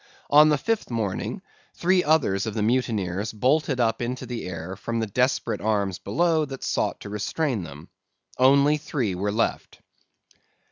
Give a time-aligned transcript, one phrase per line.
[0.31, 1.43] On the fifth morning
[1.75, 6.43] three others of the mutineers bolted up into the air from the desperate arms below
[6.45, 7.87] that sought to restrain them.
[8.39, 9.79] Only three were left.